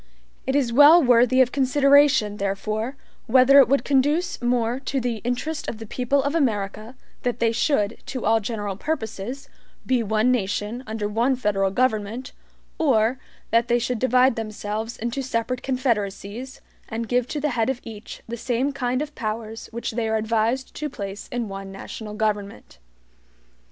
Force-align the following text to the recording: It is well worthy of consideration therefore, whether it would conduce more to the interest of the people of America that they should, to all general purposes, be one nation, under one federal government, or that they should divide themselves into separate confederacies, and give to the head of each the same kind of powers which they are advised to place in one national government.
It 0.47 0.55
is 0.55 0.73
well 0.73 0.99
worthy 1.03 1.41
of 1.41 1.51
consideration 1.51 2.37
therefore, 2.37 2.95
whether 3.27 3.59
it 3.59 3.67
would 3.67 3.85
conduce 3.85 4.41
more 4.41 4.79
to 4.79 4.99
the 4.99 5.17
interest 5.17 5.67
of 5.67 5.77
the 5.77 5.85
people 5.85 6.23
of 6.23 6.33
America 6.33 6.95
that 7.21 7.37
they 7.37 7.51
should, 7.51 7.99
to 8.07 8.25
all 8.25 8.39
general 8.39 8.75
purposes, 8.75 9.47
be 9.85 10.01
one 10.01 10.31
nation, 10.31 10.83
under 10.87 11.07
one 11.07 11.35
federal 11.35 11.69
government, 11.69 12.31
or 12.79 13.19
that 13.51 13.67
they 13.67 13.77
should 13.77 13.99
divide 13.99 14.35
themselves 14.35 14.97
into 14.97 15.21
separate 15.21 15.61
confederacies, 15.61 16.61
and 16.89 17.07
give 17.07 17.27
to 17.27 17.39
the 17.39 17.49
head 17.51 17.69
of 17.69 17.79
each 17.83 18.23
the 18.27 18.37
same 18.37 18.71
kind 18.73 19.03
of 19.03 19.13
powers 19.13 19.67
which 19.71 19.91
they 19.91 20.09
are 20.09 20.17
advised 20.17 20.73
to 20.77 20.89
place 20.89 21.27
in 21.31 21.47
one 21.47 21.71
national 21.71 22.15
government. 22.15 22.79